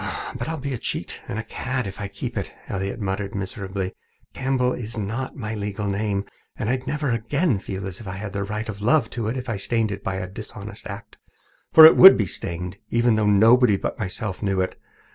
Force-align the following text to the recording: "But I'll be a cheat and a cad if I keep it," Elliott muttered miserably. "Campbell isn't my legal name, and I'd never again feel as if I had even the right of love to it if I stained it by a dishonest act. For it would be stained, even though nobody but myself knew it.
"But 0.35 0.49
I'll 0.49 0.57
be 0.57 0.73
a 0.73 0.79
cheat 0.79 1.21
and 1.27 1.37
a 1.37 1.43
cad 1.43 1.85
if 1.85 2.01
I 2.01 2.07
keep 2.07 2.35
it," 2.35 2.51
Elliott 2.67 2.99
muttered 2.99 3.35
miserably. 3.35 3.93
"Campbell 4.33 4.73
isn't 4.73 5.35
my 5.35 5.53
legal 5.53 5.85
name, 5.85 6.25
and 6.57 6.71
I'd 6.71 6.87
never 6.87 7.11
again 7.11 7.59
feel 7.59 7.85
as 7.85 7.99
if 7.99 8.07
I 8.07 8.13
had 8.13 8.31
even 8.31 8.43
the 8.43 8.49
right 8.49 8.67
of 8.67 8.81
love 8.81 9.11
to 9.11 9.27
it 9.27 9.37
if 9.37 9.47
I 9.47 9.57
stained 9.57 9.91
it 9.91 10.03
by 10.03 10.15
a 10.15 10.25
dishonest 10.27 10.87
act. 10.87 11.17
For 11.71 11.85
it 11.85 11.95
would 11.97 12.17
be 12.17 12.25
stained, 12.25 12.79
even 12.89 13.13
though 13.13 13.27
nobody 13.27 13.77
but 13.77 13.99
myself 13.99 14.41
knew 14.41 14.59
it. 14.59 14.73